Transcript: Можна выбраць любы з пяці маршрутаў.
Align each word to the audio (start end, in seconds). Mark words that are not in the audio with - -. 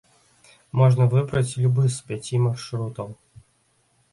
Можна 0.79 1.03
выбраць 1.11 1.57
любы 1.65 1.83
з 1.97 2.09
пяці 2.09 2.41
маршрутаў. 2.47 3.07